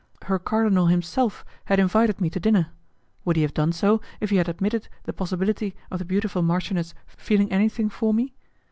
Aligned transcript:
Her 0.23 0.39
cardinal 0.39 0.87
himself 0.87 1.45
had 1.65 1.77
invited 1.77 2.19
me 2.19 2.31
to 2.31 2.39
dinner. 2.39 2.71
Would 3.23 3.35
he 3.35 3.43
have 3.43 3.53
done 3.53 3.71
so 3.71 4.01
if 4.19 4.31
he 4.31 4.37
had 4.37 4.49
admitted 4.49 4.87
the 5.03 5.13
possibility 5.13 5.75
of 5.91 5.99
the 5.99 6.05
beautiful 6.05 6.41
marchioness 6.41 6.95
feeling 7.05 7.51
anything 7.51 7.87
for 7.87 8.11
me? 8.11 8.33